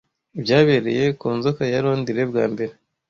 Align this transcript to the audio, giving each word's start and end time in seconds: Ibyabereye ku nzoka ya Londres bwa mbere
Ibyabereye 0.37 1.05
ku 1.19 1.27
nzoka 1.37 1.61
ya 1.71 1.79
Londres 1.85 2.27
bwa 2.31 2.45
mbere 2.53 2.73